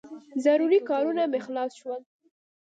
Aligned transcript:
ضروري 0.45 0.79
کارونه 0.89 1.23
مې 1.31 1.39
خلاص 1.45 1.71
شول. 1.79 2.01